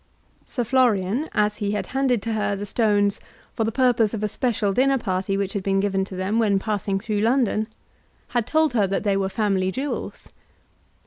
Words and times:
Sir 0.47 0.63
Florian, 0.63 1.29
as 1.31 1.57
he 1.57 1.73
had 1.73 1.85
handed 1.93 2.23
to 2.23 2.33
her 2.33 2.55
the 2.55 2.65
stones 2.65 3.19
for 3.53 3.63
the 3.63 3.71
purpose 3.71 4.15
of 4.15 4.23
a 4.23 4.27
special 4.27 4.73
dinner 4.73 4.97
party 4.97 5.37
which 5.37 5.53
had 5.53 5.61
been 5.61 5.79
given 5.79 6.03
to 6.05 6.15
them 6.15 6.39
when 6.39 6.57
passing 6.57 6.99
through 6.99 7.19
London, 7.21 7.67
had 8.29 8.47
told 8.47 8.73
her 8.73 8.87
that 8.87 9.03
they 9.03 9.15
were 9.15 9.29
family 9.29 9.71
jewels. 9.71 10.27